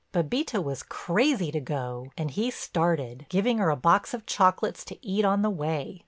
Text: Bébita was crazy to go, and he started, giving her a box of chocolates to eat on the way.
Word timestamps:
Bébita 0.15 0.63
was 0.63 0.81
crazy 0.81 1.51
to 1.51 1.59
go, 1.59 2.07
and 2.17 2.31
he 2.31 2.49
started, 2.49 3.27
giving 3.29 3.59
her 3.59 3.69
a 3.69 3.75
box 3.75 4.15
of 4.15 4.25
chocolates 4.25 4.83
to 4.85 4.97
eat 5.05 5.25
on 5.25 5.43
the 5.43 5.51
way. 5.51 5.99